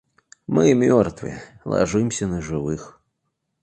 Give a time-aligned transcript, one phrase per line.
[0.55, 2.99] —Мы мертвые, ложимся на живых.